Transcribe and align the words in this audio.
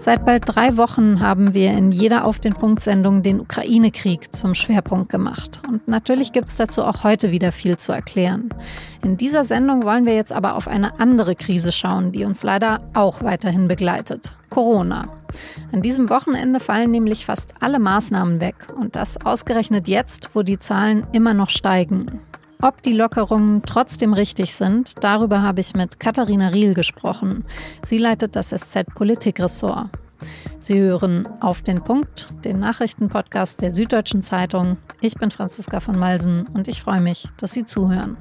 Seit 0.00 0.24
bald 0.24 0.44
drei 0.46 0.78
Wochen 0.78 1.20
haben 1.20 1.52
wir 1.52 1.72
in 1.72 1.92
jeder 1.92 2.24
Auf 2.24 2.38
den 2.38 2.54
Punkt-Sendung 2.54 3.22
den 3.22 3.38
Ukraine-Krieg 3.38 4.34
zum 4.34 4.54
Schwerpunkt 4.54 5.10
gemacht. 5.10 5.60
Und 5.68 5.86
natürlich 5.88 6.32
gibt 6.32 6.48
es 6.48 6.56
dazu 6.56 6.84
auch 6.84 7.04
heute 7.04 7.32
wieder 7.32 7.52
viel 7.52 7.76
zu 7.76 7.92
erklären. 7.92 8.48
In 9.04 9.18
dieser 9.18 9.44
Sendung 9.44 9.82
wollen 9.82 10.06
wir 10.06 10.14
jetzt 10.14 10.32
aber 10.32 10.54
auf 10.54 10.68
eine 10.68 10.98
andere 11.00 11.34
Krise 11.34 11.70
schauen, 11.70 12.12
die 12.12 12.24
uns 12.24 12.42
leider 12.42 12.80
auch 12.94 13.22
weiterhin 13.22 13.68
begleitet. 13.68 14.34
Corona. 14.48 15.02
An 15.70 15.82
diesem 15.82 16.08
Wochenende 16.08 16.60
fallen 16.60 16.90
nämlich 16.90 17.26
fast 17.26 17.62
alle 17.62 17.78
Maßnahmen 17.78 18.40
weg. 18.40 18.54
Und 18.74 18.96
das 18.96 19.22
ausgerechnet 19.26 19.86
jetzt, 19.86 20.30
wo 20.32 20.42
die 20.42 20.58
Zahlen 20.58 21.06
immer 21.12 21.34
noch 21.34 21.50
steigen. 21.50 22.20
Ob 22.62 22.82
die 22.82 22.92
Lockerungen 22.92 23.62
trotzdem 23.64 24.12
richtig 24.12 24.54
sind, 24.54 25.02
darüber 25.02 25.40
habe 25.40 25.60
ich 25.60 25.74
mit 25.74 25.98
Katharina 25.98 26.48
Riel 26.48 26.74
gesprochen. 26.74 27.44
Sie 27.82 27.96
leitet 27.96 28.36
das 28.36 28.50
SZ 28.50 28.84
Politikressort. 28.94 29.88
Sie 30.58 30.78
hören 30.78 31.26
auf 31.40 31.62
den 31.62 31.82
Punkt, 31.82 32.28
den 32.44 32.58
Nachrichtenpodcast 32.58 33.62
der 33.62 33.70
Süddeutschen 33.70 34.22
Zeitung. 34.22 34.76
Ich 35.00 35.14
bin 35.14 35.30
Franziska 35.30 35.80
von 35.80 35.98
Malsen 35.98 36.46
und 36.52 36.68
ich 36.68 36.82
freue 36.82 37.00
mich, 37.00 37.28
dass 37.38 37.52
Sie 37.52 37.64
zuhören. 37.64 38.18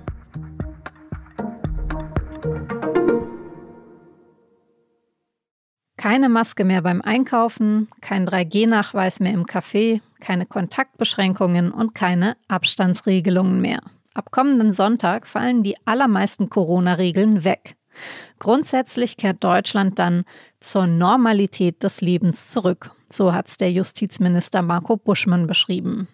Keine 5.97 6.29
Maske 6.29 6.63
mehr 6.63 6.81
beim 6.81 7.01
Einkaufen, 7.01 7.89
kein 7.99 8.25
3G-Nachweis 8.25 9.19
mehr 9.19 9.33
im 9.33 9.45
Café, 9.45 9.99
keine 10.21 10.45
Kontaktbeschränkungen 10.45 11.71
und 11.71 11.93
keine 11.93 12.37
Abstandsregelungen 12.47 13.59
mehr. 13.59 13.81
Ab 14.19 14.31
kommenden 14.31 14.73
Sonntag 14.73 15.27
fallen 15.27 15.63
die 15.63 15.77
allermeisten 15.85 16.49
Corona-Regeln 16.49 17.45
weg. 17.45 17.77
Grundsätzlich 18.37 19.15
kehrt 19.15 19.41
Deutschland 19.41 19.97
dann 19.97 20.25
zur 20.59 20.87
Normalität 20.87 21.83
des 21.83 22.01
Lebens 22.01 22.49
zurück. 22.49 22.91
So 23.09 23.31
hat 23.31 23.47
es 23.47 23.55
der 23.55 23.71
Justizminister 23.71 24.61
Marco 24.61 24.97
Buschmann 24.97 25.47
beschrieben. 25.47 26.09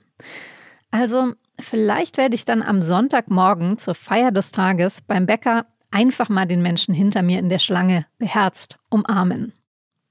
Also, 0.92 1.34
vielleicht 1.59 2.17
werde 2.17 2.36
ich 2.36 2.45
dann 2.45 2.62
am 2.62 2.84
Sonntagmorgen 2.84 3.80
zur 3.80 3.95
Feier 3.95 4.31
des 4.31 4.52
Tages 4.52 5.02
beim 5.02 5.25
Bäcker 5.25 5.66
einfach 5.90 6.30
mal 6.30 6.45
den 6.45 6.62
Menschen 6.62 6.94
hinter 6.94 7.23
mir 7.23 7.40
in 7.40 7.50
der 7.50 7.58
Schlange 7.58 8.06
beherzt 8.19 8.78
umarmen. 8.92 9.52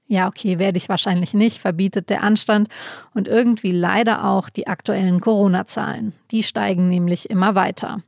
Ja, 0.07 0.27
okay, 0.27 0.59
werde 0.59 0.77
ich 0.77 0.87
wahrscheinlich 0.87 1.33
nicht, 1.33 1.57
verbietet 1.57 2.11
der 2.11 2.21
Anstand 2.21 2.67
und 3.15 3.27
irgendwie 3.27 3.71
leider 3.71 4.23
auch 4.25 4.49
die 4.49 4.67
aktuellen 4.67 5.19
Corona-Zahlen. 5.19 6.13
Die 6.29 6.43
steigen 6.43 6.89
nämlich 6.89 7.27
immer 7.31 7.55
weiter. 7.55 8.01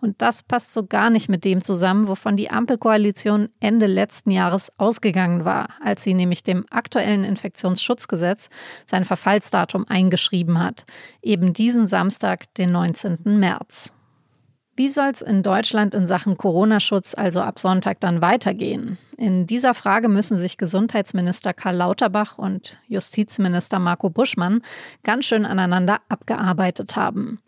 Und 0.00 0.22
das 0.22 0.44
passt 0.44 0.72
so 0.72 0.86
gar 0.86 1.10
nicht 1.10 1.28
mit 1.28 1.44
dem 1.44 1.64
zusammen, 1.64 2.06
wovon 2.06 2.36
die 2.36 2.50
Ampelkoalition 2.50 3.48
Ende 3.58 3.86
letzten 3.86 4.30
Jahres 4.30 4.70
ausgegangen 4.78 5.44
war, 5.44 5.70
als 5.82 6.04
sie 6.04 6.14
nämlich 6.14 6.44
dem 6.44 6.66
aktuellen 6.70 7.24
Infektionsschutzgesetz 7.24 8.48
sein 8.86 9.04
Verfallsdatum 9.04 9.86
eingeschrieben 9.88 10.60
hat. 10.62 10.84
Eben 11.20 11.52
diesen 11.52 11.88
Samstag, 11.88 12.54
den 12.54 12.70
19. 12.70 13.18
März. 13.24 13.92
Wie 14.80 14.88
soll 14.88 15.10
es 15.10 15.20
in 15.20 15.42
Deutschland 15.42 15.92
in 15.92 16.06
Sachen 16.06 16.38
Corona-Schutz 16.38 17.14
also 17.14 17.42
ab 17.42 17.58
Sonntag 17.58 18.00
dann 18.00 18.22
weitergehen? 18.22 18.96
In 19.18 19.44
dieser 19.44 19.74
Frage 19.74 20.08
müssen 20.08 20.38
sich 20.38 20.56
Gesundheitsminister 20.56 21.52
Karl 21.52 21.76
Lauterbach 21.76 22.38
und 22.38 22.78
Justizminister 22.88 23.78
Marco 23.78 24.08
Buschmann 24.08 24.62
ganz 25.04 25.26
schön 25.26 25.44
aneinander 25.44 25.98
abgearbeitet 26.08 26.96
haben. 26.96 27.42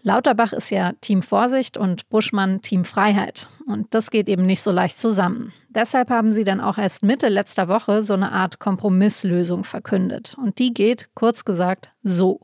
Lauterbach 0.00 0.54
ist 0.54 0.70
ja 0.70 0.92
Team 1.02 1.20
Vorsicht 1.20 1.76
und 1.76 2.08
Buschmann 2.08 2.62
Team 2.62 2.86
Freiheit. 2.86 3.48
Und 3.66 3.92
das 3.92 4.10
geht 4.10 4.30
eben 4.30 4.46
nicht 4.46 4.62
so 4.62 4.72
leicht 4.72 4.98
zusammen. 4.98 5.52
Deshalb 5.68 6.08
haben 6.08 6.32
sie 6.32 6.44
dann 6.44 6.62
auch 6.62 6.78
erst 6.78 7.02
Mitte 7.02 7.28
letzter 7.28 7.68
Woche 7.68 8.02
so 8.02 8.14
eine 8.14 8.32
Art 8.32 8.60
Kompromisslösung 8.60 9.64
verkündet. 9.64 10.36
Und 10.42 10.58
die 10.58 10.72
geht, 10.72 11.10
kurz 11.14 11.44
gesagt, 11.44 11.90
so. 12.02 12.40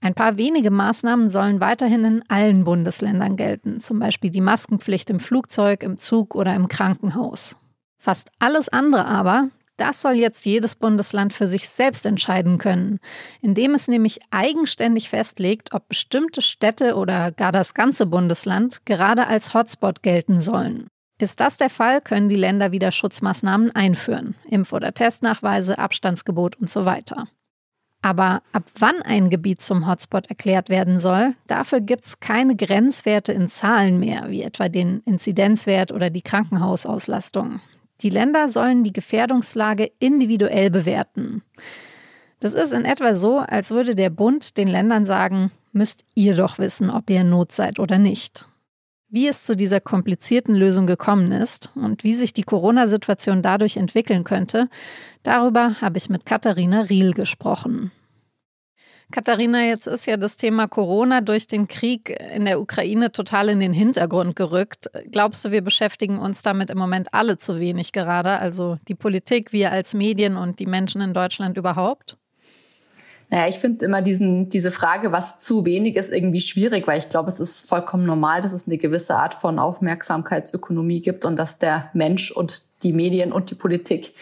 Ein 0.00 0.14
paar 0.14 0.36
wenige 0.36 0.70
Maßnahmen 0.70 1.28
sollen 1.28 1.60
weiterhin 1.60 2.04
in 2.04 2.24
allen 2.28 2.64
Bundesländern 2.64 3.36
gelten, 3.36 3.80
zum 3.80 3.98
Beispiel 3.98 4.30
die 4.30 4.40
Maskenpflicht 4.40 5.10
im 5.10 5.18
Flugzeug, 5.18 5.82
im 5.82 5.98
Zug 5.98 6.34
oder 6.34 6.54
im 6.54 6.68
Krankenhaus. 6.68 7.56
Fast 7.98 8.30
alles 8.38 8.68
andere 8.68 9.06
aber, 9.06 9.48
das 9.76 10.02
soll 10.02 10.14
jetzt 10.14 10.44
jedes 10.44 10.76
Bundesland 10.76 11.32
für 11.32 11.46
sich 11.48 11.68
selbst 11.68 12.04
entscheiden 12.06 12.58
können, 12.58 13.00
indem 13.40 13.74
es 13.74 13.88
nämlich 13.88 14.18
eigenständig 14.30 15.08
festlegt, 15.08 15.72
ob 15.72 15.88
bestimmte 15.88 16.42
Städte 16.42 16.96
oder 16.96 17.32
gar 17.32 17.52
das 17.52 17.74
ganze 17.74 18.06
Bundesland 18.06 18.84
gerade 18.86 19.26
als 19.26 19.54
Hotspot 19.54 20.02
gelten 20.02 20.40
sollen. 20.40 20.88
Ist 21.20 21.40
das 21.40 21.56
der 21.56 21.70
Fall, 21.70 22.00
können 22.00 22.28
die 22.28 22.36
Länder 22.36 22.70
wieder 22.70 22.92
Schutzmaßnahmen 22.92 23.74
einführen, 23.74 24.36
Impf- 24.48 24.72
oder 24.72 24.94
Testnachweise, 24.94 25.78
Abstandsgebot 25.78 26.56
und 26.56 26.70
so 26.70 26.84
weiter. 26.84 27.26
Aber 28.00 28.42
ab 28.52 28.64
wann 28.78 29.02
ein 29.02 29.28
Gebiet 29.28 29.60
zum 29.60 29.88
Hotspot 29.88 30.28
erklärt 30.28 30.68
werden 30.68 31.00
soll, 31.00 31.34
dafür 31.48 31.80
gibt 31.80 32.06
es 32.06 32.20
keine 32.20 32.54
Grenzwerte 32.54 33.32
in 33.32 33.48
Zahlen 33.48 33.98
mehr, 33.98 34.26
wie 34.28 34.42
etwa 34.42 34.68
den 34.68 35.02
Inzidenzwert 35.04 35.90
oder 35.92 36.08
die 36.08 36.22
Krankenhausauslastung. 36.22 37.60
Die 38.02 38.10
Länder 38.10 38.48
sollen 38.48 38.84
die 38.84 38.92
Gefährdungslage 38.92 39.90
individuell 39.98 40.70
bewerten. 40.70 41.42
Das 42.38 42.54
ist 42.54 42.72
in 42.72 42.84
etwa 42.84 43.14
so, 43.14 43.38
als 43.38 43.72
würde 43.72 43.96
der 43.96 44.10
Bund 44.10 44.56
den 44.56 44.68
Ländern 44.68 45.04
sagen, 45.04 45.50
müsst 45.72 46.04
ihr 46.14 46.36
doch 46.36 46.58
wissen, 46.58 46.90
ob 46.90 47.10
ihr 47.10 47.22
in 47.22 47.30
Not 47.30 47.50
seid 47.50 47.80
oder 47.80 47.98
nicht. 47.98 48.46
Wie 49.10 49.26
es 49.26 49.44
zu 49.44 49.56
dieser 49.56 49.80
komplizierten 49.80 50.54
Lösung 50.54 50.86
gekommen 50.86 51.32
ist 51.32 51.70
und 51.74 52.04
wie 52.04 52.12
sich 52.12 52.34
die 52.34 52.42
Corona-Situation 52.42 53.40
dadurch 53.40 53.78
entwickeln 53.78 54.22
könnte, 54.22 54.68
darüber 55.22 55.80
habe 55.80 55.96
ich 55.96 56.10
mit 56.10 56.26
Katharina 56.26 56.82
Riel 56.82 57.14
gesprochen. 57.14 57.90
Katharina, 59.10 59.64
jetzt 59.64 59.86
ist 59.86 60.04
ja 60.04 60.18
das 60.18 60.36
Thema 60.36 60.68
Corona 60.68 61.22
durch 61.22 61.46
den 61.46 61.66
Krieg 61.66 62.14
in 62.34 62.44
der 62.44 62.60
Ukraine 62.60 63.10
total 63.10 63.48
in 63.48 63.60
den 63.60 63.72
Hintergrund 63.72 64.36
gerückt. 64.36 64.90
Glaubst 65.10 65.42
du, 65.46 65.50
wir 65.50 65.62
beschäftigen 65.62 66.18
uns 66.18 66.42
damit 66.42 66.68
im 66.68 66.76
Moment 66.76 67.14
alle 67.14 67.38
zu 67.38 67.58
wenig 67.58 67.92
gerade? 67.92 68.38
Also 68.38 68.76
die 68.88 68.94
Politik, 68.94 69.54
wir 69.54 69.72
als 69.72 69.94
Medien 69.94 70.36
und 70.36 70.58
die 70.58 70.66
Menschen 70.66 71.00
in 71.00 71.14
Deutschland 71.14 71.56
überhaupt? 71.56 72.18
Naja, 73.30 73.48
ich 73.48 73.58
finde 73.58 73.84
immer 73.84 74.00
diesen, 74.00 74.48
diese 74.48 74.70
Frage, 74.70 75.12
was 75.12 75.36
zu 75.36 75.66
wenig 75.66 75.96
ist, 75.96 76.10
irgendwie 76.10 76.40
schwierig, 76.40 76.86
weil 76.86 76.98
ich 76.98 77.10
glaube, 77.10 77.28
es 77.28 77.40
ist 77.40 77.68
vollkommen 77.68 78.06
normal, 78.06 78.40
dass 78.40 78.52
es 78.52 78.66
eine 78.66 78.78
gewisse 78.78 79.16
Art 79.16 79.34
von 79.34 79.58
Aufmerksamkeitsökonomie 79.58 81.02
gibt 81.02 81.26
und 81.26 81.36
dass 81.36 81.58
der 81.58 81.90
Mensch 81.92 82.30
und 82.30 82.62
die 82.82 82.92
Medien 82.92 83.32
und 83.32 83.50
die 83.50 83.54
Politik 83.54 84.14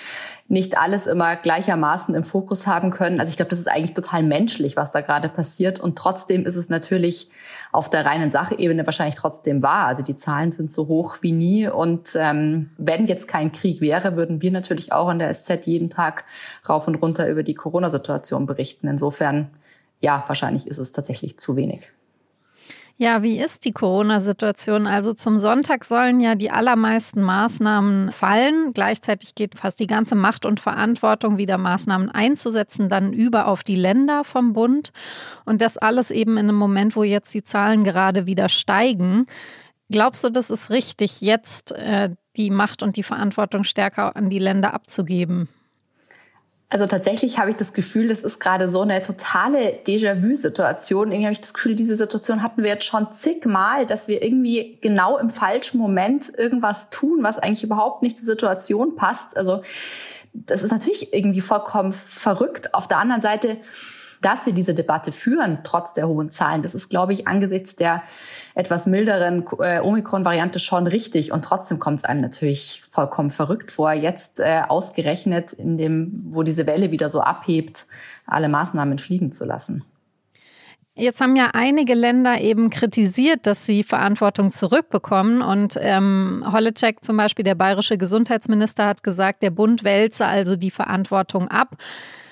nicht 0.48 0.78
alles 0.78 1.06
immer 1.06 1.34
gleichermaßen 1.34 2.14
im 2.14 2.22
Fokus 2.22 2.66
haben 2.66 2.90
können. 2.90 3.18
Also 3.18 3.30
ich 3.30 3.36
glaube, 3.36 3.50
das 3.50 3.58
ist 3.58 3.68
eigentlich 3.68 3.94
total 3.94 4.22
menschlich, 4.22 4.76
was 4.76 4.92
da 4.92 5.00
gerade 5.00 5.28
passiert. 5.28 5.80
Und 5.80 5.98
trotzdem 5.98 6.46
ist 6.46 6.54
es 6.54 6.68
natürlich 6.68 7.30
auf 7.72 7.90
der 7.90 8.06
reinen 8.06 8.30
Sachebene 8.30 8.86
wahrscheinlich 8.86 9.16
trotzdem 9.16 9.62
wahr. 9.62 9.86
Also 9.86 10.02
die 10.02 10.16
Zahlen 10.16 10.52
sind 10.52 10.70
so 10.70 10.86
hoch 10.86 11.16
wie 11.20 11.32
nie. 11.32 11.68
Und 11.68 12.10
ähm, 12.14 12.70
wenn 12.78 13.06
jetzt 13.06 13.26
kein 13.26 13.50
Krieg 13.50 13.80
wäre, 13.80 14.16
würden 14.16 14.40
wir 14.40 14.52
natürlich 14.52 14.92
auch 14.92 15.08
an 15.08 15.18
der 15.18 15.34
SZ 15.34 15.66
jeden 15.66 15.90
Tag 15.90 16.24
rauf 16.68 16.86
und 16.86 16.94
runter 16.96 17.28
über 17.28 17.42
die 17.42 17.54
Corona-Situation 17.54 18.46
berichten. 18.46 18.86
Insofern, 18.86 19.50
ja, 20.00 20.22
wahrscheinlich 20.28 20.68
ist 20.68 20.78
es 20.78 20.92
tatsächlich 20.92 21.38
zu 21.38 21.56
wenig. 21.56 21.90
Ja, 22.98 23.22
wie 23.22 23.38
ist 23.38 23.66
die 23.66 23.72
Corona-Situation? 23.72 24.86
Also 24.86 25.12
zum 25.12 25.36
Sonntag 25.38 25.84
sollen 25.84 26.18
ja 26.18 26.34
die 26.34 26.50
allermeisten 26.50 27.20
Maßnahmen 27.20 28.10
fallen. 28.10 28.70
Gleichzeitig 28.72 29.34
geht 29.34 29.58
fast 29.58 29.78
die 29.80 29.86
ganze 29.86 30.14
Macht 30.14 30.46
und 30.46 30.60
Verantwortung, 30.60 31.36
wieder 31.36 31.58
Maßnahmen 31.58 32.10
einzusetzen, 32.10 32.88
dann 32.88 33.12
über 33.12 33.48
auf 33.48 33.62
die 33.62 33.76
Länder 33.76 34.24
vom 34.24 34.54
Bund. 34.54 34.92
Und 35.44 35.60
das 35.60 35.76
alles 35.76 36.10
eben 36.10 36.38
in 36.38 36.48
einem 36.48 36.56
Moment, 36.56 36.96
wo 36.96 37.02
jetzt 37.02 37.34
die 37.34 37.44
Zahlen 37.44 37.84
gerade 37.84 38.24
wieder 38.24 38.48
steigen. 38.48 39.26
Glaubst 39.90 40.24
du, 40.24 40.30
das 40.30 40.48
ist 40.48 40.70
richtig, 40.70 41.20
jetzt 41.20 41.72
äh, 41.72 42.15
die 42.38 42.48
Macht 42.48 42.82
und 42.82 42.97
die 42.97 43.03
Verantwortung 43.03 43.65
stärker 43.65 44.16
an 44.16 44.30
die 44.30 44.38
Länder 44.38 44.72
abzugeben? 44.72 45.50
Also 46.68 46.86
tatsächlich 46.86 47.39
habe 47.39 47.51
ich 47.51 47.57
das 47.57 47.74
Gefühl, 47.74 48.09
das 48.09 48.22
ist 48.22 48.41
gerade 48.41 48.68
so 48.68 48.80
eine 48.80 49.01
totale 49.01 49.78
Déjà-vu-Situation. 49.86 51.13
Irgendwie 51.13 51.27
habe 51.27 51.33
ich 51.33 51.41
das 51.41 51.54
Gefühl, 51.54 51.77
diese 51.77 51.95
Situation 51.95 52.42
hatten 52.42 52.65
wir 52.65 52.71
jetzt 52.71 52.84
schon 52.84 53.13
zigmal, 53.13 53.86
dass 53.86 54.09
wir 54.09 54.21
irgendwie 54.22 54.78
genau 54.80 55.16
im 55.16 55.30
falschen 55.30 55.78
Moment 55.78 56.28
irgendwas 56.36 56.91
tun, 56.91 57.22
was 57.22 57.39
eigentlich 57.39 57.63
überhaupt 57.63 58.03
nicht 58.03 58.16
zur 58.16 58.27
Situation 58.27 58.97
passt. 58.97 59.36
Also 59.36 59.63
das 60.33 60.65
ist 60.65 60.72
natürlich 60.72 61.15
irgendwie 61.15 61.41
vollkommen 61.41 61.92
verrückt. 61.92 62.74
Auf 62.74 62.89
der 62.89 62.98
anderen 62.98 63.22
Seite 63.22 63.59
dass 64.26 64.44
wir 64.44 64.52
diese 64.52 64.74
Debatte 64.74 65.12
führen, 65.12 65.60
trotz 65.62 65.92
der 65.92 66.08
hohen 66.08 66.32
Zahlen, 66.32 66.62
das 66.62 66.74
ist, 66.74 66.88
glaube 66.88 67.12
ich, 67.12 67.28
angesichts 67.28 67.76
der 67.76 68.02
etwas 68.56 68.86
milderen 68.86 69.46
äh, 69.60 69.78
Omikron-Variante 69.78 70.58
schon 70.58 70.88
richtig. 70.88 71.30
Und 71.30 71.44
trotzdem 71.44 71.78
kommt 71.78 72.00
es 72.00 72.04
einem 72.04 72.22
natürlich 72.22 72.82
vollkommen 72.90 73.30
verrückt 73.30 73.70
vor, 73.70 73.92
jetzt 73.92 74.40
äh, 74.40 74.62
ausgerechnet 74.66 75.52
in 75.52 75.78
dem, 75.78 76.24
wo 76.30 76.42
diese 76.42 76.66
Welle 76.66 76.90
wieder 76.90 77.08
so 77.08 77.20
abhebt, 77.20 77.86
alle 78.26 78.48
Maßnahmen 78.48 78.98
fliegen 78.98 79.30
zu 79.30 79.44
lassen. 79.44 79.84
Jetzt 80.96 81.20
haben 81.20 81.36
ja 81.36 81.50
einige 81.52 81.94
Länder 81.94 82.40
eben 82.40 82.68
kritisiert, 82.68 83.46
dass 83.46 83.64
sie 83.64 83.84
Verantwortung 83.84 84.50
zurückbekommen. 84.50 85.40
Und 85.40 85.78
ähm, 85.78 86.44
Holleczek 86.50 87.04
zum 87.04 87.16
Beispiel, 87.16 87.44
der 87.44 87.54
bayerische 87.54 87.96
Gesundheitsminister, 87.96 88.86
hat 88.86 89.04
gesagt, 89.04 89.44
der 89.44 89.50
Bund 89.50 89.84
wälze 89.84 90.26
also 90.26 90.56
die 90.56 90.72
Verantwortung 90.72 91.46
ab. 91.46 91.76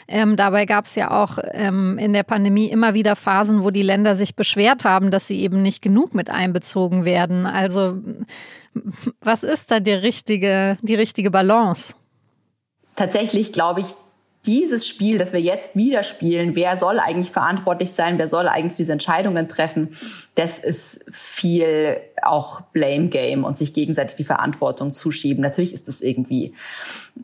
Ähm, 0.07 0.37
dabei 0.37 0.67
gab 0.67 0.85
es 0.85 0.95
ja 0.95 1.11
auch 1.11 1.39
ähm, 1.53 1.99
in 1.99 2.13
der 2.13 2.23
Pandemie 2.23 2.67
immer 2.67 2.95
wieder 2.95 3.17
Phasen, 3.17 3.65
wo 3.65 3.71
die 3.71 3.83
Länder 3.83 4.15
sich 4.15 4.37
beschwert 4.37 4.85
haben, 4.85 5.11
dass 5.11 5.27
sie 5.27 5.41
eben 5.41 5.63
nicht 5.63 5.83
genug 5.83 6.15
mit 6.15 6.31
einbezogen 6.31 7.05
werden. 7.05 7.47
Also 7.47 7.99
was 9.21 9.43
ist 9.43 9.71
da 9.71 9.81
die 9.81 9.93
richtige, 9.93 10.79
die 10.83 10.95
richtige 10.95 11.31
Balance? 11.31 11.95
Tatsächlich 12.97 13.53
glaube 13.53 13.81
ich, 13.81 13.87
dieses 14.47 14.87
Spiel, 14.87 15.19
das 15.19 15.33
wir 15.33 15.41
jetzt 15.41 15.75
wieder 15.75 16.03
spielen, 16.03 16.55
wer 16.55 16.77
soll 16.77 16.99
eigentlich 16.99 17.31
verantwortlich 17.31 17.93
sein, 17.93 18.19
wer 18.19 18.29
soll 18.29 18.47
eigentlich 18.47 18.75
diese 18.75 18.93
Entscheidungen 18.93 19.49
treffen, 19.49 19.89
das 20.35 20.59
ist 20.59 21.05
viel 21.11 21.97
auch 22.27 22.61
Blame 22.61 23.09
Game 23.09 23.45
und 23.45 23.57
sich 23.57 23.75
gegenseitig 23.75 24.17
die 24.17 24.25
Verantwortung 24.25 24.93
zuschieben. 24.93 25.43
Natürlich 25.43 25.73
ist 25.73 25.89
es 25.89 26.01
irgendwie 26.01 26.55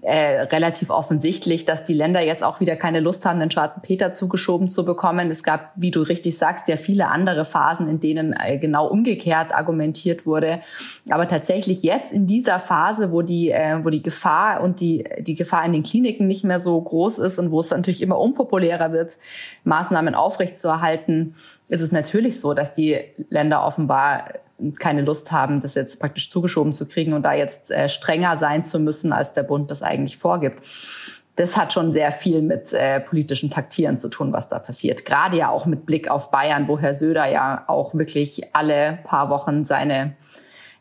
äh, 0.03 0.43
relativ 0.43 0.91
offensichtlich, 0.91 1.65
dass 1.65 1.85
die 1.85 1.95
Länder 1.95 2.21
jetzt 2.21 2.43
auch 2.43 2.61
wieder 2.61 2.77
keine 2.77 3.01
Lust 3.01 3.27
haben, 3.27 3.41
den 3.41 3.51
schwarzen 3.51 3.83
Peter 3.83 4.13
zugeschoben 4.13 4.69
zu 4.69 4.85
bekommen. 4.85 5.31
Es 5.31 5.43
gab, 5.43 5.73
wie 5.77 5.91
du 5.91 6.01
richtig 6.01 6.39
sagst, 6.39 6.69
ja 6.69 6.77
viele 6.77 7.09
andere 7.09 7.45
Phasen, 7.45 7.89
in 7.89 8.01
denen 8.01 8.33
äh, 8.33 8.59
genau 8.59 8.87
umgekehrt 8.87 9.55
argumentiert 9.55 10.27
wurde. 10.27 10.61
Aber 11.09 11.29
tatsächlich 11.29 11.83
jetzt 11.83 12.13
in 12.13 12.27
dieser 12.27 12.59
Phase, 12.59 13.13
wo 13.13 13.23
die, 13.23 13.51
äh, 13.51 13.85
wo 13.85 13.91
die 13.91 14.03
Gefahr 14.03 14.63
und 14.63 14.81
die, 14.81 15.05
die 15.19 15.35
Gefahr 15.35 15.65
in 15.65 15.73
den 15.73 15.83
Kliniken 15.83 16.27
nicht 16.27 16.45
mehr 16.45 16.61
so 16.61 16.81
groß 16.81 17.19
ist 17.19 17.39
und 17.39 17.51
wo 17.51 17.61
es 17.61 17.71
natürlich 17.71 18.03
immer 18.03 18.19
unpopulärer 18.19 18.93
wird, 18.93 19.19
Maßnahmen 19.65 20.15
aufrechtzuerhalten, 20.15 21.35
ist 21.69 21.81
es 21.81 21.93
natürlich 21.93 22.41
so, 22.41 22.55
dass 22.55 22.73
die 22.73 22.99
Länder 23.29 23.65
offenbar 23.65 24.25
keine 24.79 25.03
Lust 25.03 25.33
haben, 25.33 25.61
das 25.61 25.75
jetzt 25.75 26.01
praktisch 26.01 26.31
zugeschoben 26.31 26.73
zu 26.73 26.87
kriegen 26.87 27.13
und 27.13 27.23
da 27.23 27.33
jetzt 27.33 27.71
äh, 27.71 27.89
strenger 27.89 28.37
sein 28.37 28.65
zu 28.65 28.79
müssen, 28.79 29.13
als 29.13 29.33
der 29.33 29.43
Bund 29.43 29.71
das 29.71 29.83
eigentlich 29.83 30.17
vorgibt. 30.17 30.63
Das 31.37 31.57
hat 31.57 31.73
schon 31.73 31.93
sehr 31.93 32.13
viel 32.13 32.43
mit 32.43 32.73
äh, 32.73 33.01
politischen 33.01 33.51
Taktieren 33.51 33.97
zu 33.97 34.09
tun, 34.09 34.33
was 34.33 34.49
da 34.49 34.59
passiert. 34.59 35.05
Gerade 35.05 35.37
ja 35.37 35.49
auch 35.49 35.65
mit 35.67 35.87
Blick 35.87 36.11
auf 36.11 36.31
Bayern, 36.31 36.69
wo 36.69 36.79
Herr 36.79 36.95
Söder 36.95 37.27
ja 37.27 37.65
auch 37.67 37.95
wirklich 37.95 38.55
alle 38.55 38.99
paar 39.05 39.31
Wochen 39.31 39.65
seine 39.65 40.17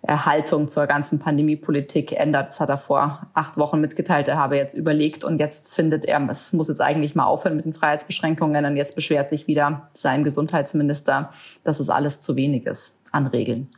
Haltung 0.07 0.67
zur 0.67 0.87
ganzen 0.87 1.19
Pandemiepolitik 1.19 2.13
ändert. 2.13 2.49
Das 2.49 2.59
hat 2.59 2.69
er 2.69 2.77
vor 2.77 3.27
acht 3.33 3.57
Wochen 3.57 3.81
mitgeteilt. 3.81 4.27
Er 4.27 4.37
habe 4.37 4.55
jetzt 4.55 4.73
überlegt 4.73 5.23
und 5.23 5.39
jetzt 5.39 5.73
findet 5.73 6.05
er, 6.05 6.25
es 6.29 6.53
muss 6.53 6.69
jetzt 6.69 6.81
eigentlich 6.81 7.15
mal 7.15 7.25
aufhören 7.25 7.55
mit 7.55 7.65
den 7.65 7.73
Freiheitsbeschränkungen. 7.73 8.65
Und 8.65 8.77
jetzt 8.77 8.95
beschwert 8.95 9.29
sich 9.29 9.47
wieder 9.47 9.89
sein 9.93 10.23
Gesundheitsminister, 10.23 11.31
dass 11.63 11.79
es 11.79 11.89
alles 11.89 12.21
zu 12.21 12.35
wenig 12.35 12.65
ist 12.65 12.99
an 13.11 13.27
Regeln. 13.27 13.69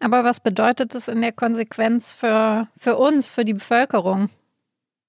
Aber 0.00 0.24
was 0.24 0.40
bedeutet 0.40 0.94
das 0.94 1.08
in 1.08 1.20
der 1.20 1.32
Konsequenz 1.32 2.14
für, 2.14 2.66
für 2.78 2.96
uns, 2.96 3.30
für 3.30 3.44
die 3.44 3.54
Bevölkerung? 3.54 4.30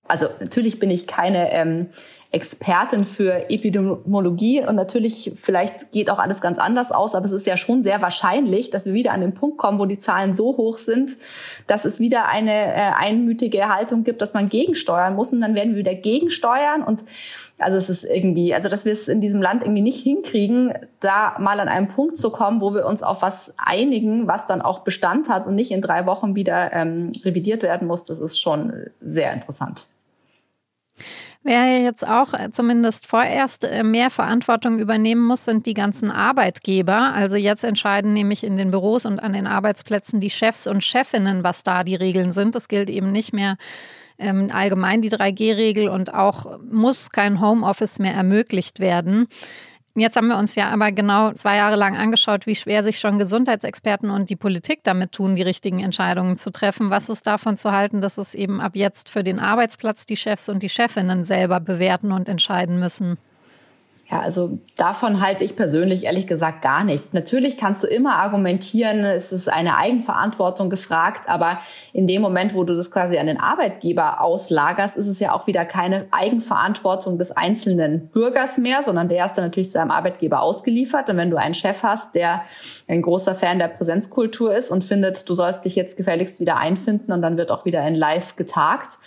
Also 0.07 0.27
natürlich 0.39 0.79
bin 0.79 0.89
ich 0.89 1.07
keine 1.07 1.51
ähm, 1.51 1.87
Expertin 2.31 3.05
für 3.05 3.49
Epidemiologie. 3.49 4.65
Und 4.65 4.75
natürlich 4.75 5.31
vielleicht 5.41 5.91
geht 5.91 6.09
auch 6.09 6.19
alles 6.19 6.41
ganz 6.41 6.57
anders 6.57 6.91
aus, 6.91 7.15
aber 7.15 7.25
es 7.25 7.31
ist 7.31 7.47
ja 7.47 7.55
schon 7.55 7.83
sehr 7.83 8.01
wahrscheinlich, 8.01 8.69
dass 8.69 8.85
wir 8.85 8.93
wieder 8.93 9.13
an 9.13 9.21
den 9.21 9.33
Punkt 9.33 9.57
kommen, 9.57 9.79
wo 9.79 9.85
die 9.85 9.99
Zahlen 9.99 10.33
so 10.33 10.57
hoch 10.57 10.77
sind, 10.77 11.15
dass 11.67 11.85
es 11.85 11.99
wieder 11.99 12.27
eine 12.27 12.73
äh, 12.73 12.91
einmütige 12.97 13.73
Haltung 13.73 14.03
gibt, 14.03 14.21
dass 14.21 14.33
man 14.33 14.49
gegensteuern 14.49 15.15
muss. 15.15 15.31
Und 15.31 15.39
dann 15.41 15.55
werden 15.55 15.71
wir 15.71 15.79
wieder 15.79 15.95
gegensteuern. 15.95 16.83
Und 16.83 17.03
also 17.59 17.77
es 17.77 17.89
ist 17.89 18.03
irgendwie, 18.03 18.53
also 18.53 18.67
dass 18.67 18.83
wir 18.83 18.91
es 18.91 19.07
in 19.07 19.21
diesem 19.21 19.41
Land 19.41 19.63
irgendwie 19.63 19.81
nicht 19.81 20.03
hinkriegen, 20.03 20.73
da 20.99 21.37
mal 21.39 21.59
an 21.61 21.69
einen 21.69 21.87
Punkt 21.87 22.17
zu 22.17 22.29
kommen, 22.29 22.59
wo 22.59 22.73
wir 22.73 22.85
uns 22.85 23.03
auf 23.03 23.21
was 23.21 23.53
einigen, 23.57 24.27
was 24.27 24.45
dann 24.45 24.61
auch 24.61 24.79
Bestand 24.79 25.29
hat 25.29 25.47
und 25.47 25.55
nicht 25.55 25.71
in 25.71 25.81
drei 25.81 26.05
Wochen 26.05 26.35
wieder 26.35 26.73
ähm, 26.73 27.11
revidiert 27.23 27.63
werden 27.63 27.87
muss, 27.87 28.03
das 28.03 28.19
ist 28.19 28.39
schon 28.39 28.73
sehr 28.99 29.31
interessant. 29.33 29.87
Wer 31.47 31.79
jetzt 31.79 32.05
auch 32.05 32.33
äh, 32.33 32.51
zumindest 32.51 33.07
vorerst 33.07 33.63
äh, 33.63 33.81
mehr 33.81 34.09
Verantwortung 34.09 34.79
übernehmen 34.79 35.23
muss, 35.23 35.45
sind 35.45 35.65
die 35.65 35.73
ganzen 35.73 36.11
Arbeitgeber. 36.11 37.13
Also 37.13 37.37
jetzt 37.37 37.63
entscheiden 37.63 38.11
nämlich 38.11 38.43
in 38.43 38.57
den 38.57 38.69
Büros 38.69 39.05
und 39.05 39.19
an 39.19 39.31
den 39.31 39.47
Arbeitsplätzen 39.47 40.19
die 40.19 40.29
Chefs 40.29 40.67
und 40.67 40.83
Chefinnen, 40.83 41.45
was 41.45 41.63
da 41.63 41.85
die 41.85 41.95
Regeln 41.95 42.33
sind. 42.33 42.53
Es 42.57 42.67
gilt 42.67 42.89
eben 42.89 43.13
nicht 43.13 43.31
mehr 43.31 43.55
ähm, 44.19 44.49
allgemein 44.51 45.01
die 45.01 45.09
3G-Regel 45.09 45.87
und 45.87 46.13
auch 46.13 46.59
muss 46.69 47.11
kein 47.11 47.39
Homeoffice 47.39 47.99
mehr 47.99 48.13
ermöglicht 48.13 48.81
werden. 48.81 49.27
Jetzt 49.99 50.15
haben 50.15 50.27
wir 50.27 50.37
uns 50.37 50.53
ja 50.53 50.69
aber 50.69 50.91
genau 50.91 51.31
zwei 51.31 51.55
Jahre 51.55 51.75
lang 51.75 51.97
angeschaut, 51.97 52.45
wie 52.45 52.53
schwer 52.53 52.83
sich 52.83 52.99
schon 52.99 53.17
Gesundheitsexperten 53.17 54.11
und 54.11 54.29
die 54.29 54.35
Politik 54.35 54.81
damit 54.83 55.11
tun, 55.11 55.33
die 55.33 55.41
richtigen 55.41 55.79
Entscheidungen 55.79 56.37
zu 56.37 56.51
treffen. 56.51 56.91
Was 56.91 57.09
ist 57.09 57.25
davon 57.25 57.57
zu 57.57 57.71
halten, 57.71 57.99
dass 57.99 58.19
es 58.19 58.35
eben 58.35 58.61
ab 58.61 58.75
jetzt 58.75 59.09
für 59.09 59.23
den 59.23 59.39
Arbeitsplatz 59.39 60.05
die 60.05 60.15
Chefs 60.15 60.49
und 60.49 60.61
die 60.61 60.69
Chefinnen 60.69 61.23
selber 61.23 61.59
bewerten 61.59 62.11
und 62.11 62.29
entscheiden 62.29 62.79
müssen? 62.79 63.17
Ja, 64.09 64.21
also 64.21 64.57
davon 64.77 65.21
halte 65.21 65.43
ich 65.43 65.57
persönlich 65.57 66.05
ehrlich 66.05 66.27
gesagt 66.27 66.61
gar 66.61 66.85
nichts. 66.85 67.11
Natürlich 67.11 67.57
kannst 67.57 67.83
du 67.83 67.87
immer 67.87 68.15
argumentieren, 68.15 69.03
es 69.03 69.33
ist 69.33 69.49
eine 69.49 69.75
Eigenverantwortung 69.75 70.69
gefragt, 70.69 71.27
aber 71.27 71.59
in 71.91 72.07
dem 72.07 72.21
Moment, 72.21 72.55
wo 72.55 72.63
du 72.63 72.73
das 72.73 72.89
quasi 72.89 73.17
an 73.17 73.27
den 73.27 73.37
Arbeitgeber 73.37 74.21
auslagerst, 74.21 74.95
ist 74.95 75.07
es 75.07 75.19
ja 75.19 75.33
auch 75.33 75.45
wieder 75.45 75.65
keine 75.65 76.07
Eigenverantwortung 76.11 77.17
des 77.17 77.33
einzelnen 77.33 78.07
Bürgers 78.07 78.57
mehr, 78.57 78.81
sondern 78.81 79.09
der 79.09 79.25
ist 79.25 79.33
dann 79.33 79.43
natürlich 79.43 79.71
seinem 79.71 79.91
Arbeitgeber 79.91 80.41
ausgeliefert. 80.41 81.09
Und 81.09 81.17
wenn 81.17 81.29
du 81.29 81.35
einen 81.35 81.53
Chef 81.53 81.83
hast, 81.83 82.15
der 82.15 82.43
ein 82.87 83.01
großer 83.01 83.35
Fan 83.35 83.59
der 83.59 83.67
Präsenzkultur 83.67 84.55
ist 84.55 84.71
und 84.71 84.85
findet, 84.85 85.27
du 85.27 85.33
sollst 85.33 85.65
dich 85.65 85.75
jetzt 85.75 85.97
gefälligst 85.97 86.39
wieder 86.39 86.55
einfinden 86.55 87.11
und 87.11 87.21
dann 87.21 87.37
wird 87.37 87.51
auch 87.51 87.65
wieder 87.65 87.85
in 87.85 87.95
Live 87.95 88.37
getagt, 88.37 88.99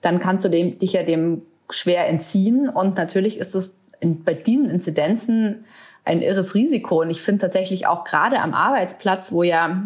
dann 0.00 0.18
kannst 0.18 0.44
du 0.44 0.48
dem, 0.48 0.76
dich 0.80 0.94
ja 0.94 1.04
dem 1.04 1.42
schwer 1.72 2.08
entziehen. 2.08 2.68
Und 2.68 2.96
natürlich 2.96 3.38
ist 3.38 3.54
es 3.54 3.79
in, 4.00 4.24
bei 4.24 4.34
diesen 4.34 4.68
Inzidenzen 4.68 5.64
ein 6.04 6.22
irres 6.22 6.54
Risiko. 6.54 7.02
Und 7.02 7.10
ich 7.10 7.22
finde 7.22 7.42
tatsächlich 7.42 7.86
auch 7.86 8.04
gerade 8.04 8.40
am 8.40 8.54
Arbeitsplatz, 8.54 9.32
wo 9.32 9.42
ja 9.42 9.80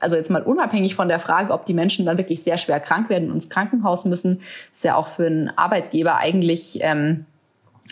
also 0.00 0.16
jetzt 0.16 0.30
mal 0.30 0.42
unabhängig 0.42 0.94
von 0.94 1.08
der 1.08 1.18
Frage, 1.18 1.52
ob 1.52 1.66
die 1.66 1.74
Menschen 1.74 2.06
dann 2.06 2.18
wirklich 2.18 2.42
sehr 2.42 2.56
schwer 2.56 2.80
krank 2.80 3.08
werden 3.08 3.28
und 3.28 3.34
ins 3.34 3.50
Krankenhaus 3.50 4.04
müssen, 4.04 4.40
ist 4.70 4.84
ja 4.84 4.94
auch 4.96 5.08
für 5.08 5.26
einen 5.26 5.50
Arbeitgeber 5.56 6.16
eigentlich 6.18 6.78
ähm, 6.82 7.26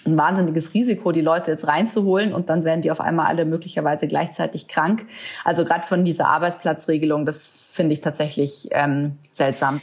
ein 0.07 0.17
wahnsinniges 0.17 0.73
Risiko, 0.73 1.13
die 1.13 1.21
Leute 1.21 1.51
jetzt 1.51 1.67
reinzuholen 1.67 2.33
und 2.33 2.49
dann 2.49 2.65
werden 2.65 2.81
die 2.81 2.91
auf 2.91 3.01
einmal 3.01 3.27
alle 3.27 3.45
möglicherweise 3.45 4.07
gleichzeitig 4.07 4.69
krank. 4.69 5.07
Also 5.45 5.65
gerade 5.65 5.87
von 5.87 6.05
dieser 6.05 6.29
Arbeitsplatzregelung, 6.29 7.27
das 7.27 7.71
finde 7.73 7.93
ich 7.93 8.01
tatsächlich 8.01 8.69
ähm, 8.73 9.19
seltsam. 9.33 9.81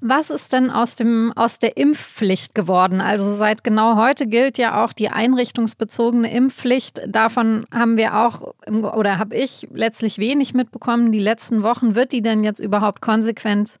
Was 0.00 0.30
ist 0.30 0.54
denn 0.54 0.70
aus, 0.70 0.94
dem, 0.94 1.34
aus 1.36 1.58
der 1.58 1.76
Impfpflicht 1.76 2.54
geworden? 2.54 3.02
Also 3.02 3.26
seit 3.26 3.62
genau 3.62 3.96
heute 3.96 4.26
gilt 4.26 4.56
ja 4.56 4.82
auch 4.82 4.94
die 4.94 5.10
einrichtungsbezogene 5.10 6.32
Impfpflicht. 6.32 7.02
Davon 7.06 7.66
haben 7.70 7.98
wir 7.98 8.16
auch 8.16 8.54
oder 8.66 9.18
habe 9.18 9.36
ich 9.36 9.68
letztlich 9.74 10.18
wenig 10.18 10.54
mitbekommen. 10.54 11.12
Die 11.12 11.20
letzten 11.20 11.62
Wochen 11.62 11.94
wird 11.94 12.12
die 12.12 12.22
denn 12.22 12.42
jetzt 12.42 12.60
überhaupt 12.60 13.02
konsequent 13.02 13.76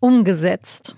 umgesetzt? 0.00 0.94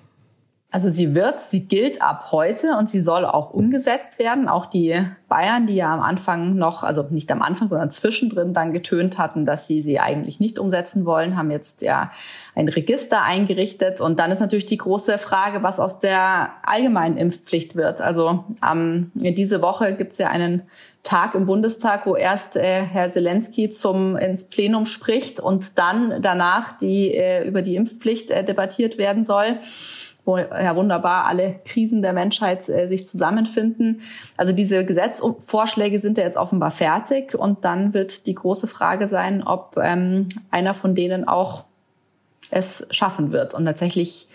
Also 0.73 0.89
sie 0.89 1.17
wird, 1.17 1.41
sie 1.41 1.67
gilt 1.67 2.01
ab 2.01 2.29
heute 2.31 2.77
und 2.79 2.89
sie 2.89 3.01
soll 3.01 3.25
auch 3.25 3.51
umgesetzt 3.51 4.21
werden. 4.21 4.49
Auch 4.49 4.67
die 4.67 5.05
Bayern, 5.29 5.67
die 5.67 5.75
ja 5.75 5.93
am 5.93 6.01
Anfang 6.01 6.55
noch, 6.55 6.85
also 6.85 7.07
nicht 7.11 7.33
am 7.33 7.43
Anfang, 7.43 7.67
sondern 7.67 7.91
zwischendrin 7.91 8.55
dann 8.55 8.73
getönt 8.73 9.19
hatten, 9.19 9.45
dass 9.45 9.67
sie 9.67 9.83
sie 9.83 9.99
eigentlich 9.99 10.39
nicht 10.39 10.61
umsetzen 10.61 11.05
wollen, 11.05 11.37
haben 11.37 11.51
jetzt 11.51 11.83
ja 11.83 12.13
ein 12.55 12.69
Register 12.69 13.23
eingerichtet. 13.23 14.01
Und 14.01 14.21
dann 14.21 14.31
ist 14.31 14.39
natürlich 14.39 14.67
die 14.67 14.79
große 14.79 15.19
Frage, 15.19 15.65
was 15.65 15.81
aus 15.81 15.99
der 15.99 16.51
allgemeinen 16.63 17.17
Impfpflicht 17.17 17.75
wird. 17.75 18.01
Also 18.01 18.45
ähm, 18.65 19.11
diese 19.15 19.63
Woche 19.63 19.97
gibt's 19.97 20.19
ja 20.19 20.29
einen 20.29 20.63
Tag 21.03 21.35
im 21.35 21.47
Bundestag, 21.47 22.07
wo 22.07 22.15
erst 22.15 22.57
äh, 22.57 22.83
Herr 22.83 23.11
Zelensky 23.11 23.71
zum 23.71 24.17
ins 24.17 24.45
Plenum 24.45 24.85
spricht 24.85 25.41
und 25.41 25.79
dann 25.79 26.21
danach 26.21 26.77
die 26.77 27.15
äh, 27.15 27.47
über 27.47 27.63
die 27.63 27.77
Impfpflicht 27.77 28.31
äh, 28.31 28.45
debattiert 28.45 28.99
werden 28.99 29.25
soll 29.25 29.59
wo 30.31 30.39
ja 30.39 30.77
wunderbar 30.77 31.27
alle 31.27 31.61
Krisen 31.65 32.03
der 32.03 32.13
Menschheit 32.13 32.69
äh, 32.69 32.87
sich 32.87 33.07
zusammenfinden. 33.07 34.03
Also 34.37 34.53
diese 34.53 34.85
Gesetzvorschläge 34.85 35.99
sind 35.99 36.19
ja 36.19 36.25
jetzt 36.25 36.37
offenbar 36.37 36.71
fertig 36.71 37.35
und 37.35 37.65
dann 37.65 37.95
wird 37.95 38.27
die 38.27 38.35
große 38.35 38.67
Frage 38.67 39.09
sein, 39.09 39.43
ob 39.43 39.77
ähm, 39.83 40.29
einer 40.51 40.75
von 40.75 40.95
denen 40.95 41.27
auch 41.27 41.65
es 42.51 42.87
schaffen 42.91 43.33
wird. 43.33 43.55
Und 43.55 43.65
tatsächlich 43.65 44.29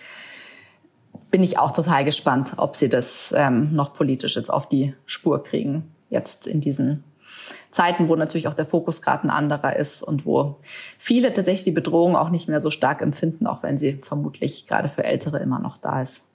bin 1.32 1.44
ich 1.44 1.60
auch 1.60 1.72
total 1.72 2.06
gespannt, 2.06 2.54
ob 2.58 2.76
sie 2.76 2.90
das 2.90 3.34
ähm, 3.36 3.74
noch 3.74 3.94
politisch 3.94 4.36
jetzt 4.36 4.50
auf 4.50 4.68
die 4.68 4.94
Spur 5.06 5.44
kriegen, 5.44 5.95
jetzt 6.16 6.48
in 6.48 6.62
diesen 6.62 7.04
Zeiten, 7.70 8.08
wo 8.10 8.16
natürlich 8.16 8.48
auch 8.48 8.54
der 8.54 8.66
Fokus 8.66 9.02
gerade 9.02 9.26
ein 9.26 9.30
anderer 9.30 9.76
ist 9.76 10.02
und 10.02 10.26
wo 10.26 10.58
viele 10.98 11.34
tatsächlich 11.34 11.66
die 11.66 11.72
Bedrohung 11.72 12.16
auch 12.16 12.30
nicht 12.30 12.48
mehr 12.48 12.62
so 12.62 12.72
stark 12.72 13.02
empfinden, 13.02 13.46
auch 13.46 13.62
wenn 13.62 13.78
sie 13.78 13.94
vermutlich 13.94 14.66
gerade 14.68 14.88
für 14.88 15.04
Ältere 15.04 15.40
immer 15.40 15.60
noch 15.60 15.78
da 15.78 16.02
ist. 16.02 16.30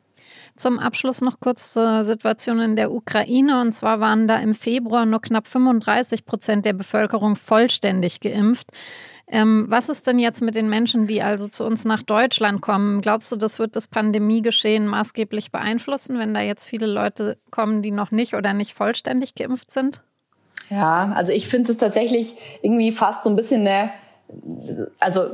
Zum 0.57 0.79
Abschluss 0.79 1.23
noch 1.23 1.41
kurz 1.41 1.73
zur 1.73 2.05
Situation 2.05 2.61
in 2.61 2.77
der 2.77 2.93
Ukraine. 2.93 3.61
Und 3.61 3.73
zwar 3.73 4.01
waren 4.01 4.29
da 4.29 4.37
im 4.37 4.55
Februar 4.55 5.07
nur 5.07 5.23
knapp 5.23 5.49
35 5.49 6.27
Prozent 6.27 6.67
der 6.67 6.75
Bevölkerung 6.75 7.37
vollständig 7.37 8.21
geimpft. 8.21 8.69
Ähm, 9.33 9.67
was 9.69 9.89
ist 9.89 10.09
denn 10.09 10.19
jetzt 10.19 10.43
mit 10.43 10.57
den 10.57 10.69
Menschen, 10.69 11.07
die 11.07 11.23
also 11.23 11.47
zu 11.47 11.65
uns 11.65 11.85
nach 11.85 12.03
Deutschland 12.03 12.61
kommen? 12.61 13.01
Glaubst 13.01 13.31
du, 13.31 13.37
das 13.37 13.61
wird 13.61 13.77
das 13.77 13.87
Pandemiegeschehen 13.87 14.89
maßgeblich 14.89 15.53
beeinflussen, 15.53 16.19
wenn 16.19 16.35
da 16.35 16.41
jetzt 16.41 16.67
viele 16.67 16.87
Leute 16.87 17.39
kommen, 17.53 17.81
die 17.81 17.93
noch 17.93 18.11
nicht 18.11 18.35
oder 18.35 18.53
nicht 18.53 18.75
vollständig 18.75 19.37
geimpft 19.37 19.71
sind? 19.71 20.03
Ja, 20.69 21.13
also 21.15 21.31
ich 21.31 21.47
finde 21.47 21.71
es 21.71 21.79
tatsächlich 21.79 22.37
irgendwie 22.63 22.91
fast 22.91 23.23
so 23.23 23.31
ein 23.31 23.37
bisschen 23.37 23.67
eine, 23.67 23.91
also 24.99 25.31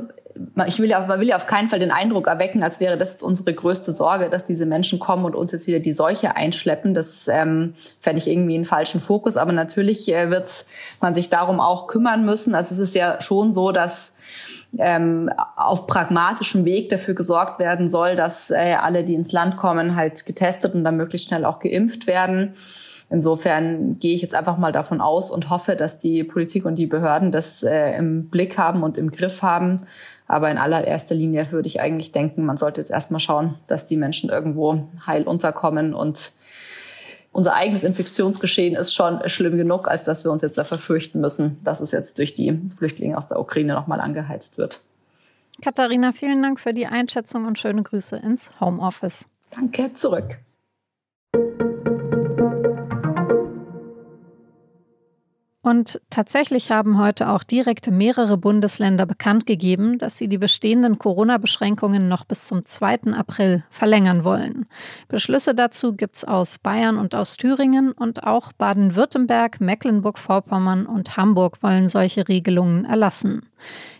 ich 0.67 0.79
will 0.79 0.89
ja, 0.89 1.05
man 1.05 1.19
will 1.19 1.27
ja 1.27 1.35
auf 1.35 1.47
keinen 1.47 1.69
Fall 1.69 1.79
den 1.79 1.91
Eindruck 1.91 2.27
erwecken, 2.27 2.63
als 2.63 2.79
wäre 2.79 2.97
das 2.97 3.11
jetzt 3.11 3.23
unsere 3.23 3.53
größte 3.53 3.93
Sorge, 3.93 4.29
dass 4.29 4.43
diese 4.43 4.65
Menschen 4.65 4.99
kommen 4.99 5.25
und 5.25 5.35
uns 5.35 5.51
jetzt 5.51 5.67
wieder 5.67 5.79
die 5.79 5.93
Seuche 5.93 6.35
einschleppen. 6.35 6.93
Das 6.93 7.27
ähm, 7.27 7.73
fände 7.99 8.19
ich 8.19 8.27
irgendwie 8.27 8.55
einen 8.55 8.65
falschen 8.65 9.01
Fokus. 9.01 9.37
Aber 9.37 9.51
natürlich 9.51 10.11
äh, 10.13 10.29
wird 10.29 10.65
man 11.01 11.13
sich 11.13 11.29
darum 11.29 11.59
auch 11.59 11.87
kümmern 11.87 12.25
müssen. 12.25 12.55
Also 12.55 12.75
es 12.75 12.79
ist 12.79 12.95
ja 12.95 13.21
schon 13.21 13.53
so, 13.53 13.71
dass 13.71 14.15
ähm, 14.77 15.29
auf 15.55 15.87
pragmatischem 15.87 16.65
Weg 16.65 16.89
dafür 16.89 17.13
gesorgt 17.13 17.59
werden 17.59 17.89
soll, 17.89 18.15
dass 18.15 18.51
äh, 18.51 18.75
alle, 18.81 19.03
die 19.03 19.13
ins 19.13 19.31
Land 19.31 19.57
kommen, 19.57 19.95
halt 19.95 20.25
getestet 20.25 20.73
und 20.73 20.83
dann 20.83 20.97
möglichst 20.97 21.27
schnell 21.27 21.45
auch 21.45 21.59
geimpft 21.59 22.07
werden. 22.07 22.53
Insofern 23.09 23.99
gehe 23.99 24.13
ich 24.13 24.21
jetzt 24.21 24.35
einfach 24.35 24.57
mal 24.57 24.73
davon 24.73 24.99
aus 24.99 25.31
und 25.31 25.49
hoffe, 25.49 25.75
dass 25.75 25.97
die 25.97 26.25
Politik 26.25 26.65
und 26.65 26.75
die 26.75 26.87
Behörden 26.87 27.31
das 27.31 27.63
äh, 27.63 27.91
im 27.97 28.29
Blick 28.29 28.57
haben 28.57 28.83
und 28.83 28.97
im 28.97 29.11
Griff 29.11 29.41
haben 29.41 29.83
aber 30.27 30.51
in 30.51 30.57
allererster 30.57 31.15
Linie 31.15 31.51
würde 31.51 31.67
ich 31.67 31.79
eigentlich 31.79 32.11
denken, 32.11 32.45
man 32.45 32.57
sollte 32.57 32.81
jetzt 32.81 32.91
erstmal 32.91 33.19
schauen, 33.19 33.55
dass 33.67 33.85
die 33.85 33.97
Menschen 33.97 34.29
irgendwo 34.29 34.87
heil 35.05 35.23
unterkommen 35.23 35.93
und 35.93 36.31
unser 37.31 37.53
eigenes 37.53 37.83
Infektionsgeschehen 37.83 38.75
ist 38.75 38.95
schon 38.95 39.19
schlimm 39.29 39.57
genug, 39.57 39.87
als 39.87 40.05
dass 40.05 40.23
wir 40.23 40.31
uns 40.31 40.41
jetzt 40.41 40.57
da 40.57 40.63
verfürchten 40.63 41.21
müssen, 41.21 41.63
dass 41.63 41.81
es 41.81 41.91
jetzt 41.91 42.17
durch 42.17 42.33
die 42.33 42.59
Flüchtlinge 42.77 43.17
aus 43.17 43.27
der 43.27 43.39
Ukraine 43.39 43.73
nochmal 43.73 44.01
angeheizt 44.01 44.57
wird. 44.57 44.81
Katharina, 45.61 46.11
vielen 46.11 46.41
Dank 46.41 46.59
für 46.59 46.73
die 46.73 46.87
Einschätzung 46.87 47.45
und 47.45 47.59
schöne 47.59 47.83
Grüße 47.83 48.17
ins 48.17 48.51
Homeoffice. 48.59 49.27
Danke, 49.51 49.93
zurück. 49.93 50.39
Und 55.67 55.99
tatsächlich 56.09 56.71
haben 56.71 56.97
heute 56.97 57.27
auch 57.27 57.43
direkt 57.43 57.91
mehrere 57.91 58.37
Bundesländer 58.37 59.05
bekannt 59.05 59.45
gegeben, 59.45 59.97
dass 59.97 60.17
sie 60.17 60.29
die 60.29 60.37
bestehenden 60.37 60.97
Corona-Beschränkungen 60.97 62.07
noch 62.07 62.23
bis 62.23 62.45
zum 62.45 62.65
2. 62.65 63.11
April 63.11 63.65
verlängern 63.69 64.23
wollen. 64.23 64.67
Beschlüsse 65.09 65.53
dazu 65.53 65.91
gibt 65.91 66.15
es 66.15 66.23
aus 66.23 66.57
Bayern 66.57 66.97
und 66.97 67.15
aus 67.15 67.35
Thüringen 67.35 67.91
und 67.91 68.23
auch 68.23 68.53
Baden-Württemberg, 68.53 69.59
Mecklenburg-Vorpommern 69.59 70.85
und 70.85 71.17
Hamburg 71.17 71.61
wollen 71.61 71.89
solche 71.89 72.29
Regelungen 72.29 72.85
erlassen. 72.85 73.41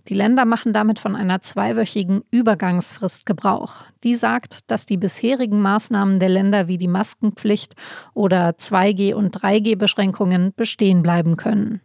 Die 0.07 0.13
Länder 0.13 0.45
machen 0.45 0.71
damit 0.71 0.99
von 0.99 1.15
einer 1.15 1.41
zweiwöchigen 1.41 2.23
Übergangsfrist 2.31 3.25
Gebrauch. 3.25 3.83
Die 4.03 4.15
sagt, 4.15 4.71
dass 4.71 4.85
die 4.85 4.95
bisherigen 4.95 5.61
Maßnahmen 5.61 6.19
der 6.19 6.29
Länder 6.29 6.67
wie 6.67 6.77
die 6.77 6.87
Maskenpflicht 6.87 7.75
oder 8.13 8.51
2G- 8.51 9.13
und 9.15 9.35
3G-Beschränkungen 9.35 10.53
bestehen 10.55 11.01
bleiben 11.01 11.35
können. 11.57 11.81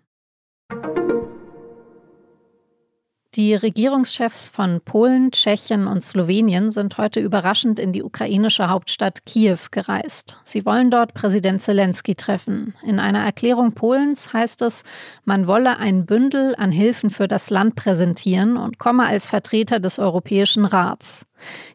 Die 3.35 3.55
Regierungschefs 3.55 4.50
von 4.50 4.83
Polen, 4.85 5.31
Tschechien 5.31 5.87
und 5.87 6.05
Slowenien 6.05 6.71
sind 6.71 6.99
heute 6.99 7.19
überraschend 7.19 7.79
in 7.79 7.95
die 7.95 8.02
ukrainische 8.02 8.69
Hauptstadt 8.69 9.25
Kiew 9.25 9.57
gereist. 9.71 10.37
Sie 10.45 10.67
wollen 10.67 10.91
dort 10.91 11.14
Präsident 11.14 11.62
Zelensky 11.62 12.14
treffen. 12.14 12.75
In 12.83 13.00
einer 13.00 13.25
Erklärung 13.25 13.73
Polens 13.73 14.35
heißt 14.35 14.61
es, 14.61 14.83
man 15.25 15.47
wolle 15.47 15.79
ein 15.79 16.05
Bündel 16.05 16.55
an 16.57 16.73
Hilfen 16.73 17.09
für 17.09 17.26
das 17.26 17.49
Land 17.49 17.75
präsentieren 17.75 18.59
und 18.59 18.79
komme 18.79 19.07
als 19.07 19.29
Vertreter 19.29 19.81
des 19.81 19.99
Europäischen 19.99 20.67
Rats. 20.67 21.25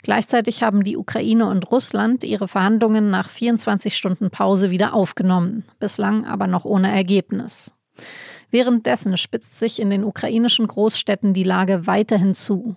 Gleichzeitig 0.04 0.62
haben 0.62 0.84
die 0.84 0.96
Ukraine 0.96 1.48
und 1.48 1.72
Russland 1.72 2.24
ihre 2.24 2.48
Verhandlungen 2.48 3.10
nach 3.10 3.32
24 3.32 3.98
Stunden 3.98 4.30
Pause 4.30 4.70
wieder 4.70 4.94
aufgenommen, 4.94 5.63
bislang 5.80 6.24
aber 6.24 6.46
noch 6.46 6.66
ohne 6.66 6.92
Ergebnis. 6.92 7.74
Währenddessen 8.50 9.18
spitzt 9.18 9.60
sich 9.60 9.82
in 9.82 9.89
den 9.89 10.06
ukrainischen 10.06 10.68
Großstädten 10.68 11.34
die 11.34 11.44
Lage 11.44 11.86
weiterhin 11.86 12.34
zu. 12.34 12.75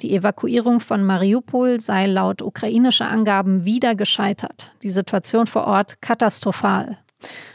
Die 0.00 0.14
Evakuierung 0.14 0.80
von 0.80 1.04
Mariupol 1.04 1.78
sei 1.80 2.06
laut 2.06 2.40
ukrainischer 2.40 3.08
Angaben 3.08 3.64
wieder 3.64 3.94
gescheitert. 3.94 4.72
Die 4.82 4.90
Situation 4.90 5.46
vor 5.46 5.66
Ort 5.66 6.00
katastrophal. 6.00 6.98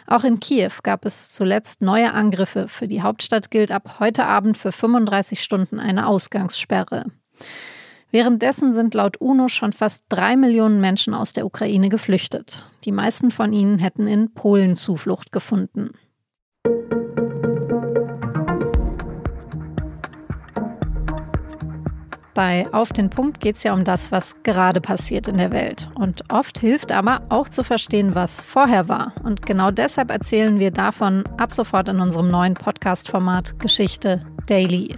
Auch 0.05 0.23
in 0.23 0.39
Kiew 0.39 0.71
gab 0.83 1.05
es 1.05 1.33
zuletzt 1.33 1.81
neue 1.81 2.13
Angriffe. 2.13 2.67
Für 2.67 2.87
die 2.87 3.01
Hauptstadt 3.01 3.49
gilt 3.49 3.71
ab 3.71 3.97
heute 3.99 4.25
Abend 4.25 4.57
für 4.57 4.71
35 4.71 5.41
Stunden 5.41 5.79
eine 5.79 6.07
Ausgangssperre. 6.07 7.05
Währenddessen 8.11 8.71
sind 8.71 8.93
laut 8.93 9.17
UNO 9.17 9.47
schon 9.47 9.73
fast 9.73 10.05
drei 10.09 10.37
Millionen 10.37 10.79
Menschen 10.79 11.13
aus 11.13 11.33
der 11.33 11.45
Ukraine 11.45 11.89
geflüchtet. 11.89 12.63
Die 12.85 12.91
meisten 12.91 13.31
von 13.31 13.51
ihnen 13.51 13.79
hätten 13.79 14.07
in 14.07 14.33
Polen 14.33 14.75
Zuflucht 14.75 15.31
gefunden. 15.31 15.89
Bei 22.35 22.65
Auf 22.73 22.89
den 22.89 23.09
Punkt 23.09 23.39
geht 23.39 23.55
es 23.55 23.63
ja 23.63 23.73
um 23.73 23.85
das, 23.85 24.11
was 24.11 24.43
gerade 24.43 24.81
passiert 24.81 25.29
in 25.29 25.37
der 25.37 25.51
Welt. 25.51 25.89
Und 25.95 26.33
oft 26.33 26.59
hilft 26.59 26.91
aber 26.91 27.21
auch 27.29 27.47
zu 27.47 27.63
verstehen, 27.63 28.13
was 28.13 28.43
vorher 28.43 28.89
war. 28.89 29.13
Und 29.23 29.45
genau 29.45 29.71
deshalb 29.71 30.11
erzählen 30.11 30.59
wir 30.59 30.71
davon 30.71 31.23
ab 31.37 31.53
sofort 31.53 31.87
in 31.87 32.01
unserem 32.01 32.29
neuen 32.29 32.53
Podcast-Format 32.53 33.57
Geschichte 33.59 34.25
Daily. 34.45 34.95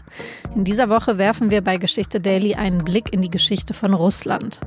In 0.55 0.63
dieser 0.63 0.89
Woche 0.89 1.17
werfen 1.17 1.51
wir 1.51 1.61
bei 1.61 1.77
Geschichte 1.77 2.19
Daily 2.19 2.55
einen 2.55 2.83
Blick 2.83 3.13
in 3.13 3.21
die 3.21 3.29
Geschichte 3.29 3.73
von 3.73 3.93
Russland. 3.93 4.59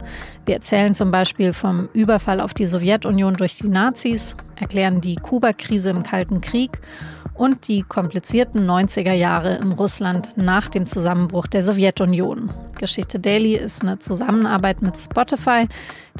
Wir 0.46 0.54
erzählen 0.54 0.94
zum 0.94 1.10
Beispiel 1.10 1.52
vom 1.52 1.88
Überfall 1.92 2.40
auf 2.40 2.54
die 2.54 2.66
Sowjetunion 2.66 3.34
durch 3.34 3.58
die 3.58 3.68
Nazis, 3.68 4.36
erklären 4.58 5.00
die 5.00 5.16
Kuba-Krise 5.16 5.90
im 5.90 6.02
Kalten 6.02 6.40
Krieg 6.40 6.80
und 7.34 7.68
die 7.68 7.82
komplizierten 7.82 8.68
90er 8.68 9.14
Jahre 9.14 9.56
im 9.56 9.72
Russland 9.72 10.36
nach 10.36 10.68
dem 10.68 10.86
Zusammenbruch 10.86 11.46
der 11.46 11.62
Sowjetunion. 11.62 12.50
Geschichte 12.78 13.18
Daily 13.18 13.56
ist 13.56 13.82
eine 13.82 13.98
Zusammenarbeit 13.98 14.82
mit 14.82 14.98
Spotify. 14.98 15.66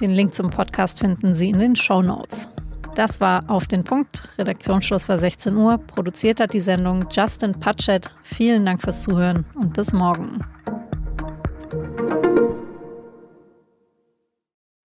Den 0.01 0.13
Link 0.13 0.35
zum 0.35 0.51
Podcast 0.51 1.01
finden 1.01 1.35
Sie 1.35 1.51
in 1.51 1.59
den 1.59 1.77
Show 1.77 2.01
Notes. 2.01 2.49
Das 2.95 3.21
war 3.21 3.45
auf 3.49 3.67
den 3.67 3.85
Punkt. 3.85 4.29
Redaktionsschluss 4.39 5.09
war 5.09 5.17
16 5.17 5.57
Uhr. 5.57 5.79
Produziert 5.79 6.41
hat 6.41 6.53
die 6.53 6.61
Sendung 6.61 7.07
Justin 7.11 7.53
Patchett. 7.53 8.11
Vielen 8.23 8.67
Dank 8.67 8.83
fürs 8.83 9.03
Zuhören 9.03 9.45
und 9.57 9.73
bis 9.73 9.93
morgen. 9.93 10.41